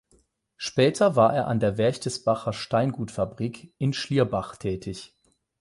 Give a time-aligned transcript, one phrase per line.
[0.57, 5.15] Später war er an der Wächtersbacher Steingutfabrik in Schlierbach tätig.